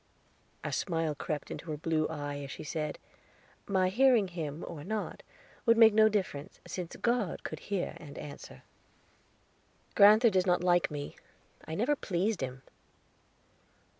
[0.63, 2.97] A smile crept into her blue eye, as she said:
[3.67, 5.21] "My hearing him, or not,
[5.67, 8.63] would make no difference, since God could hear and answer."
[9.93, 11.15] "Grand'ther does not like me;
[11.65, 12.63] I never pleased him."